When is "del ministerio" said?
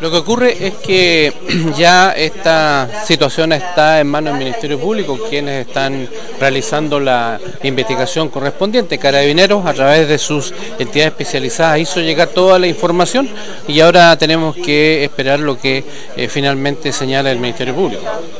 4.34-4.78